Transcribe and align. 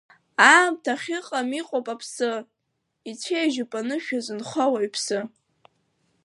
Аамҭа 0.51 0.93
ахьыҟам 0.95 1.49
иҟоуп 1.59 1.87
Аԥсы, 1.93 2.29
ицәеижьуп 3.09 3.71
анышә 3.79 4.09
иазынхо 4.13 4.59
ауаҩԥсы. 4.65 5.19